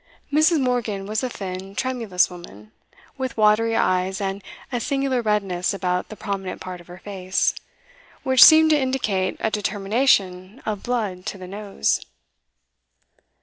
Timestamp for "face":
6.97-7.53